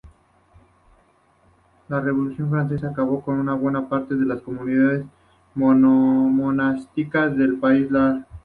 [1.87, 5.05] La Revolución francesa acabó con buena parte de las comunidades
[5.53, 8.25] monásticas del país galo.